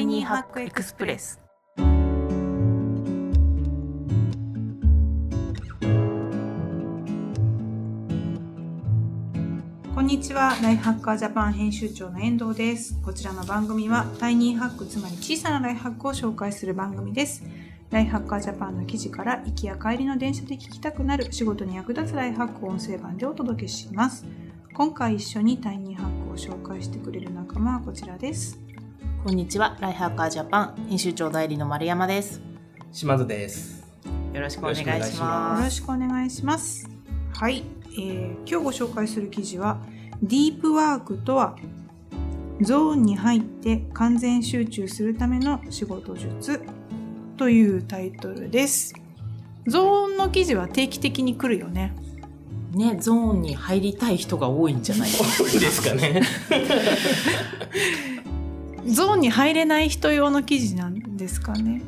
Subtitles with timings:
[0.00, 1.38] イニーハックエクスプレス。
[9.94, 10.56] こんにちは。
[10.62, 12.98] ライフハッカージャパン編集長の遠藤です。
[13.02, 17.44] こちらの番組はタイニーハックつまり小さなライフハックを紹介する番組です。
[17.90, 24.24] ライフハッカージャパンの記事から行きや帰りの電車で聞きたくなる仕事に役立つライフハックを音声版でお届けします。
[24.72, 28.58] 今回一緒にタイニーハックを紹介してくれる仲間はこちらです。
[29.22, 32.40] こんにちはライフハッカージャパン編集長代理の丸山です
[32.90, 33.86] 島津です。
[34.32, 34.84] よろしくお願いし
[35.18, 36.88] まよろしくお願いします。
[37.34, 37.62] はい、
[37.92, 39.78] えー今日ご紹介する記事は
[40.22, 41.54] ディープワークとは
[42.62, 46.62] ゾーンに入って完全集中するための仕事術
[47.36, 48.94] というタイトルです。
[49.66, 51.94] ゾーンの記事は定期的に来るよね。
[52.72, 56.22] ねゾーンに入りたい人が多いんじゃないですか 多いですかね。
[58.86, 61.82] ゾーンに入れない人用の記事なんですかね。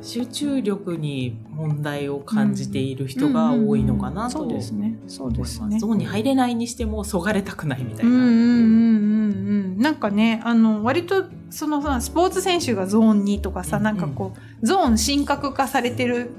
[0.00, 4.98] 集中力に問題を感じている人が多いのかなとそう思いますですね。
[5.08, 5.78] そうですね。
[5.78, 16.30] ゾーンに入れないにしてもそがれたくないみたいな、うんうんうんうんうんなんかねあの割とそのさスポーツ選手がゾーンにとかさ、うんなんかこうゾーン神格化されてる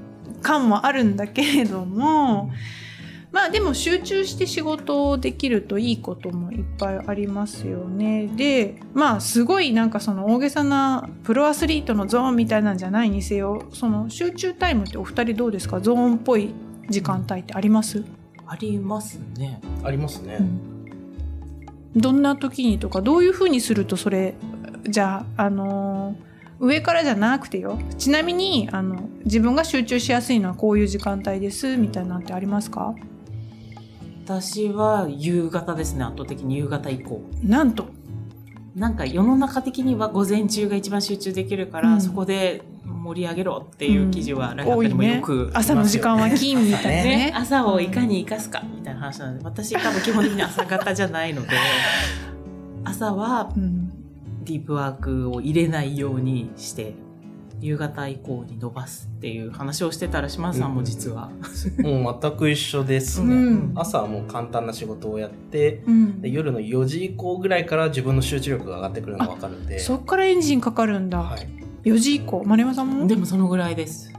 [0.42, 2.50] 感もあるんだけれども、
[3.32, 8.26] まあでも集中して仕事をできるといいこともいっぱいありますよね。
[8.26, 15.80] でまあすごいなんかその大げさなプロアスリートのゾーンみたいなんじゃないにせよその集中タイムってお二人どうですか？
[15.80, 16.52] ゾーンっぽい
[16.88, 18.04] 時間帯ってあります、
[18.46, 19.60] ありますね。
[19.84, 20.40] ありますね。
[21.94, 24.34] どんな時にとかどういうふうにするとそれ
[24.88, 26.30] じゃあ、あのー
[26.62, 27.78] 上からじゃなくてよ。
[27.96, 32.94] ちなみにあの自分が集中しやすいのはこういう時間帯ですみたいなのってありますか？
[34.30, 37.20] 私は夕方ですね圧倒的に夕方以降。
[37.42, 37.88] なんと。
[38.76, 42.00] なんか世の中的には午前中が一番集中できるから、うん。
[42.00, 47.02] そこで盛り上げろっていう記事はライフハッもよねく、朝の時間は金みたいなね。
[47.26, 51.48] ね、朝をいかに生かすかみたいな話なので私多分基本的に朝方じゃないので
[52.84, 53.88] 朝はうん。
[54.44, 56.94] ディープワークを入れないようにして
[57.60, 61.30] 夕方以降に伸ばすっていう話をしてたら島津さんも実は、
[61.78, 63.20] もう全く一緒です。
[63.20, 63.34] うね。
[63.34, 63.72] ん。
[63.74, 66.22] 朝はもう簡単な仕事をやって、うん。
[66.22, 69.78] で夜の4時以降ぐらいから自分の集中力が上がってくるのがわかるんで。
[69.78, 71.48] そっからエンジンかかるんだ、はい。
[71.84, 72.42] 4時以降？
[72.44, 73.06] 丸山さんも？
[73.06, 74.12] でもそのぐらいです。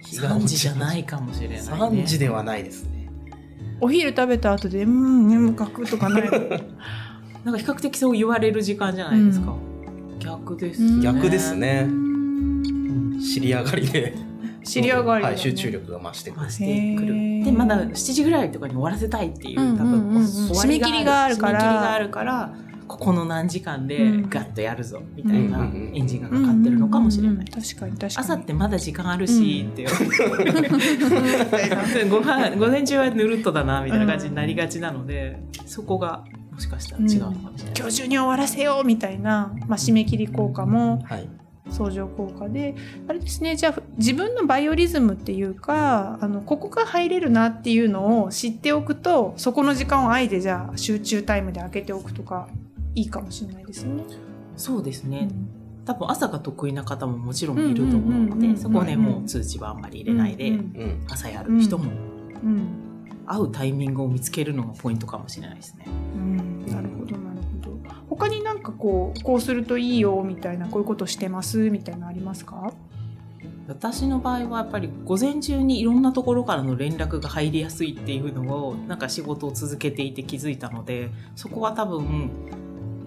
[0.00, 3.08] 日が3時じゃないかもしれない、ね、3時ではないですね。
[3.80, 6.22] お昼食べた後でうん眠かくとかない
[7.44, 9.54] なんか比較的そう言われる時間じゃないですか、
[10.18, 11.86] 逆です、うん逆ですね。
[11.88, 12.03] うん
[13.34, 14.14] 尻上がりで、
[14.64, 15.34] 知り上がりだね。
[15.34, 17.44] はい、集中力が増してくるてくる。
[17.44, 19.78] でまだ7時ぐらいとかに終わらせたいっていう、うんうんうんうん。
[19.78, 21.60] 多分締め切りがあるから。
[21.60, 22.54] 締め切りがあるから
[22.86, 24.28] ここの何時間でうん。
[24.28, 25.96] ガッとやるぞみたいなうんうんうん。
[25.96, 27.52] エンジンがかかってるのかもしれない、うんうんうん。
[27.62, 28.12] 確かに確かに。
[28.16, 29.84] 朝ってまだ時間あるしって、
[32.08, 41.28] ご飯午前中はぬるっとだなみたいな感じになりがちなので、そこがもしかしたら違うのかもしれない、今日中に終わらせようみたいな、まあ、締め切り効果もはい。
[41.74, 42.74] 相乗効果で
[43.08, 52.48] あれですねじゃあ自分のバイオリズムっていうかあのここが入れるなっていうのを知っておくとそこの時間をあえてじゃあ集中タイムで開けておくとか
[52.94, 54.04] いいかもしれないですね。
[54.56, 61.06] そうですね、うん多分朝が得意な方ももちろんいると思うのうんうんうんうんでそこでうんもう通知はあんまり入れないで、うんうん。
[61.10, 61.92] 朝やる人も
[62.42, 62.68] うん
[63.26, 65.86] 会うタイミングを見つけるのがポイントかもしれないですね。
[66.16, 66.33] うん
[68.84, 72.70] こうこうするといいよみたいなこういうことしてますみたいなありますか？
[73.66, 82.28] 私の場合はやっぱり午前中にいろんなところからの連絡が入りやすいっていうのをなんか仕事を続けていて気づいたのでそこは多分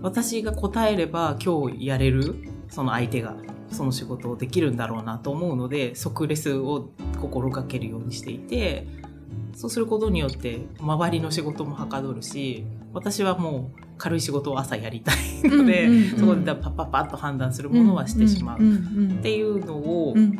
[0.01, 2.33] 私が答えれば今日やれる
[2.71, 3.35] その相手が
[3.69, 6.89] その仕事をできるんだろうなと思うので即レスを
[7.21, 8.87] 心がけるようにしていて
[9.53, 16.19] そうすることによって周りの仕事もはかどるし私はもう軽い仕事を朝やりたいので、うんうんうん。
[16.19, 18.61] そこでパッパッパッと判断するものはしてしまう。
[18.61, 20.39] んんっていうのをうん。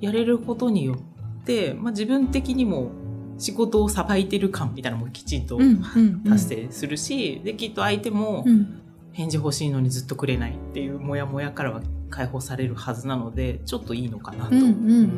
[0.00, 2.90] やれることによって、まあ、自分的にも
[3.38, 8.78] 仕事をさばいてる感みたいなのもきちんとうんうん達成するし、できっと相手もうん。
[9.12, 14.68] 返事欲しいのにずっとくれないっていうモヤモヤからは解放されるはずなのでちょっといいのかなとうんうん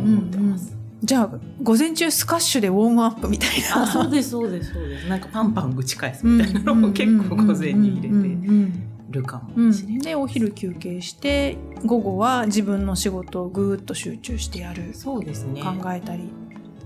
[0.00, 0.44] 思ってうん。
[0.46, 0.76] うんます。
[1.04, 1.30] じゃあ
[1.62, 3.82] 午前中スカッシュでウォームアップみたいな。
[3.82, 5.06] あそうですそうですそうです。
[5.06, 8.72] なんかパンパン打ち返すみたいなのも結構午前に入れて
[9.10, 9.98] るかもしれない。
[10.00, 14.94] でお昼休憩して午後は自分の仕事をぐーっと集中してやる。
[14.94, 15.62] そうですね。
[15.62, 16.30] 考えたり、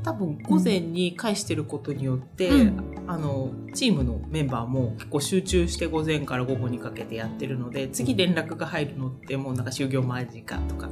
[0.02, 2.84] 多分午前に返してることによって、うん。
[3.06, 10.90] あのチームのメンバーも結構集中して午前から午後にかけてやってるので次連絡が入るのってもうなんか就業間近とか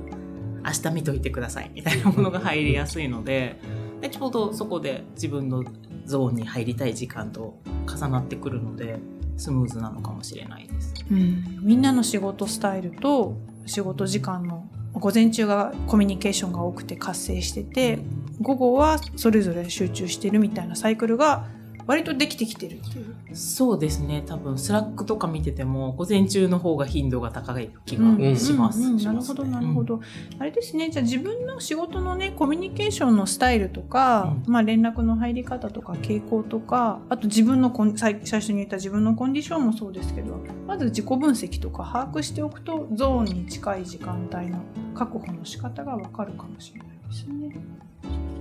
[0.67, 1.71] 明日見といてください。
[1.75, 3.61] みたいなものが入りやすいので。
[4.01, 5.65] でちょうどそこで自分の
[6.05, 8.99] ゾーンに入りたい時間と重なってくるので
[9.37, 10.95] スムーズなのかもしれないです。
[11.11, 13.37] うん、みんなの仕事スタイルと
[13.67, 17.99] 仕事時間の午前中がコミュニケーションが多くて活性してて
[18.41, 21.49] 午後はそれぞれ集中してるみたいなサイクルが
[21.87, 23.37] 割とできてきてるっていう。
[23.37, 24.23] そうですね。
[24.27, 28.81] 多分スラックとか見てても午前中の方が頻度が高い気うんがします。
[28.81, 28.87] うん。
[28.87, 30.01] うんなるほどなるほど、
[30.39, 30.91] あれですね。
[30.91, 44.59] じゃあ自分の仕事のねコミュニケーションのスタイルとか、うまあ、連絡の入り方とか傾向とかあと自分のコン最最初に言った自分のコンディションもそうですけどまず自己分析とか把握しておくとゾーンに近い時間帯の
[44.95, 47.57] 確保の仕方がわかるかもしれないですね。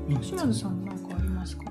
[0.09, 0.21] うん。
[0.23, 1.65] 島津さん何かありますか？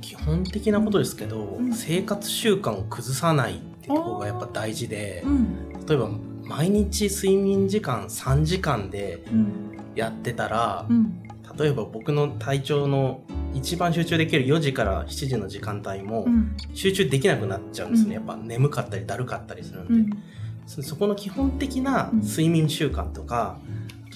[0.00, 1.72] 基本的なことですけど、うん。
[1.72, 5.86] 生活習慣を崩さないってところがやっぱ大事でう、ん。
[5.86, 6.10] 例えば
[6.44, 9.52] 毎日睡眠時間3時間でうん。
[9.94, 11.22] やってたらう、ん。
[11.58, 13.22] 例えば僕の体調の
[13.54, 16.56] 一番集中できる4時から7時の時間帯もうん。
[16.74, 18.12] 集中できなくなっちゃうんですね、うん。
[18.14, 20.22] やっぱ眠かったりだるかったりするんで、うん。
[20.66, 22.20] そそこの基本的なうん。
[22.20, 23.58] 睡眠習慣とか、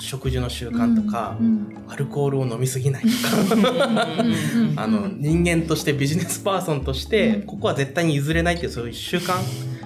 [0.02, 7.42] 食事の習慣とか、うんアルコールを飲みすぎないとうんかうんあの人間としてビジネスパーソンとして、うん。
[7.42, 9.34] ここは絶対に譲れないっていうそういう習慣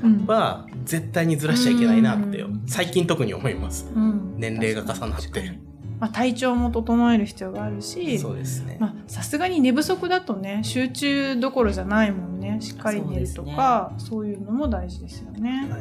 [0.02, 0.26] うん。
[0.26, 3.90] は絶対にずらしちゃいけないなって、うん最近特に思います。
[3.94, 4.34] うん。
[4.36, 5.58] 年齢が重なって。
[5.98, 8.18] まあ、体調も整える必要があるし。
[8.18, 12.58] そうですね、まあさすがに寝不足だとね集中どころじゃないもんね。
[12.60, 15.68] しっかり寝るとかそう,、いうのも大事ですよね。
[15.70, 15.80] はい。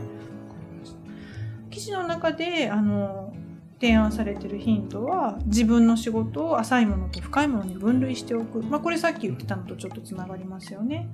[1.69, 3.33] 記事の中であの
[3.80, 11.10] 提案されてるヒントは自分の仕事を浅いものと深いものに分類しておく、まあ、これさっき言ってたのとちょっとつながりますよね。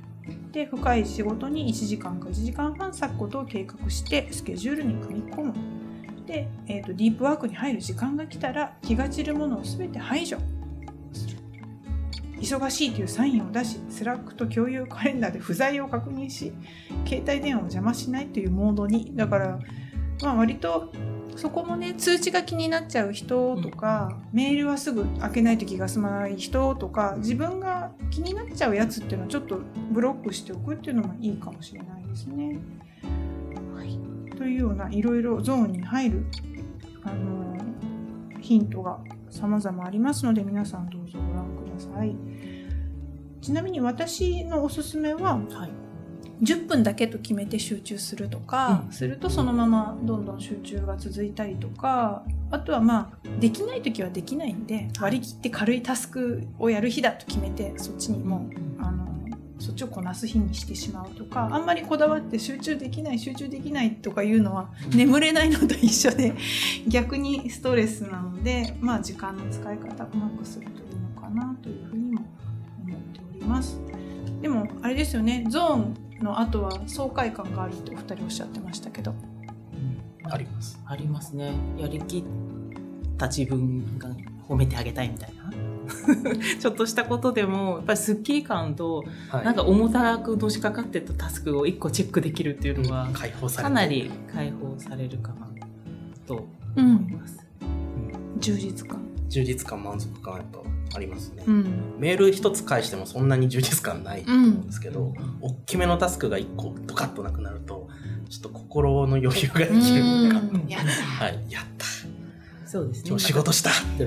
[0.52, 5.54] で深い仕事に1時間か1時間半割くことを計画してスケジュールに組み込む。
[6.28, 10.38] で、えー、とディープワークに入る時間が来たら気が散るものを全て排除
[11.12, 11.38] する
[12.40, 16.54] 忙しいというサインを出しスラックと共有カレンダーで不在を確認し
[17.06, 19.60] 携帯電話を邪魔しないというモードにだから
[20.22, 20.92] まあ割と
[21.42, 29.60] そこもね通知が気になっちゃう人とか、メールはすぐ開けないと気が済まない人とか自分が気になっちゃうやつっていうのはちょっと
[29.92, 32.60] ブロックしておくっていうのもいいかもしれないですね。
[33.76, 34.00] はい、
[34.38, 36.26] というようないろいろゾーンに入る、
[37.04, 37.58] あの
[38.40, 39.00] ヒントが
[39.32, 42.16] 様々ありますので皆さんどうぞご覧ください。
[43.42, 45.81] ちなみに私のおすすめははい
[46.42, 48.92] 10分だけと決めて集中するとか、うん。
[48.92, 58.50] するとそのままどんどん集中が続いたりとかあとはまあできない時はできないんで割り切って軽いタスクをやる日だと決めてそっちにも
[58.80, 59.08] うあの
[59.60, 66.34] そっちをこなす日にしてしまうとかあんまりこだわって集中できない集中できないとかいうのは眠れないのと一緒で
[66.88, 72.26] 逆にストレスなので、まあ、時間の使い方うまくするといいのかなというふうにも
[72.86, 73.80] 思っております。
[74.42, 79.13] でもあれですよねゾーンの後は爽快感があるってお二人おっしゃってましたけど。
[80.23, 80.79] あります。
[80.85, 81.53] ありますね。
[81.77, 82.23] やりきっ
[83.18, 84.09] た自分が
[84.47, 85.41] 褒めてあげたいみたいな。
[86.59, 89.45] ちょっとしたことでもやっぱりすっきり感とはい。
[89.45, 93.69] なんか重たくのしかかってたタスクを一個チェックできるっていうのは解放されて。
[93.69, 95.47] かなり解放されるかな
[96.25, 97.45] と思います。
[98.40, 99.01] 充実感。
[99.28, 100.59] 充実感満足感はやっぱ
[100.94, 101.95] ありますね、うん。
[102.00, 107.88] メール一つ返してもそんなに充実感ないと思うんですけど、大きめのタスクが一個ドカッとなくなると
[108.30, 110.68] ちょっと心の余裕ができるっていうか、うん。
[110.68, 111.26] やった。
[111.26, 111.45] はい。
[111.50, 111.86] やった。
[112.66, 113.10] そうですね。
[113.10, 113.69] 今日仕事した。
[113.69, 114.04] って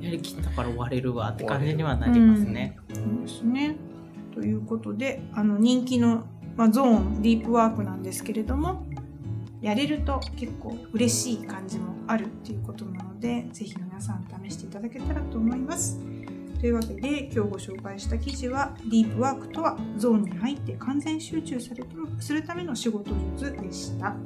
[0.00, 2.76] やりきったから終われるわって感じにはなりますね。
[2.92, 3.76] そうですね。
[4.34, 6.24] ということであの人気の、
[6.56, 8.86] まあ、ゾーンディープワークなんですけれども
[9.60, 15.98] やれると結構嬉しい感じもあるっていうことなのでぜひ皆さん試していただけたらと思います。
[16.60, 21.84] というわけで今日ご紹介した記事はディープワークとはゾーンに入って完全集中され
[22.18, 24.16] するための仕事術でした。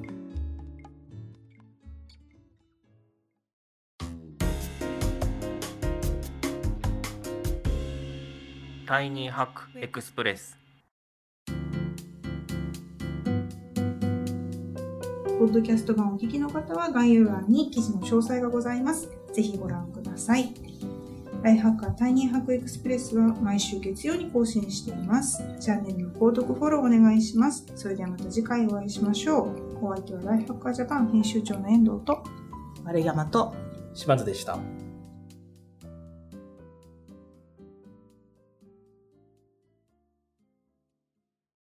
[8.86, 10.61] タイニーハックエクスプレス
[15.42, 19.10] ポッドキャスト版をお聞きの方は概要欄に記事の詳細がございます。
[19.32, 20.54] ぜひご覧ください。
[21.42, 25.42] ライフハッカータイニーハックエクスプレスは毎週月曜に更新しています。
[25.58, 27.66] チャンネルの購読フォローお願いします。
[27.74, 29.46] それではまた次回お会いしましょ
[29.82, 29.84] う。
[29.84, 32.22] お相手はライフハッカージャパン編集長の遠藤と
[32.84, 33.52] 丸山と
[33.94, 34.60] 島津でした